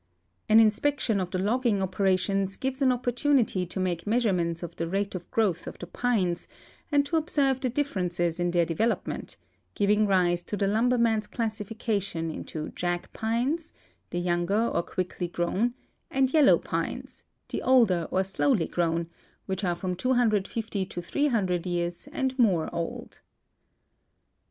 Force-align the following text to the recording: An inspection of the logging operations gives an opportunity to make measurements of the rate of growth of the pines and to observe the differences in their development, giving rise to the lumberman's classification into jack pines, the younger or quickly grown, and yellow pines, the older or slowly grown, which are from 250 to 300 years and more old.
An 0.49 0.59
inspection 0.59 1.19
of 1.19 1.29
the 1.29 1.37
logging 1.37 1.79
operations 1.79 2.57
gives 2.57 2.81
an 2.81 2.91
opportunity 2.91 3.67
to 3.67 3.79
make 3.79 4.07
measurements 4.07 4.63
of 4.63 4.75
the 4.75 4.87
rate 4.87 5.13
of 5.13 5.29
growth 5.29 5.67
of 5.67 5.77
the 5.77 5.85
pines 5.85 6.47
and 6.91 7.05
to 7.05 7.17
observe 7.17 7.59
the 7.61 7.69
differences 7.69 8.39
in 8.39 8.49
their 8.49 8.65
development, 8.65 9.37
giving 9.75 10.07
rise 10.07 10.41
to 10.45 10.57
the 10.57 10.67
lumberman's 10.67 11.27
classification 11.27 12.31
into 12.31 12.69
jack 12.69 13.13
pines, 13.13 13.73
the 14.09 14.17
younger 14.19 14.69
or 14.73 14.81
quickly 14.81 15.27
grown, 15.27 15.75
and 16.09 16.33
yellow 16.33 16.57
pines, 16.57 17.23
the 17.49 17.61
older 17.61 18.07
or 18.09 18.23
slowly 18.23 18.67
grown, 18.67 19.07
which 19.45 19.63
are 19.63 19.75
from 19.75 19.95
250 19.95 20.83
to 20.83 20.99
300 20.99 21.67
years 21.67 22.07
and 22.11 22.39
more 22.39 22.73
old. 22.73 23.21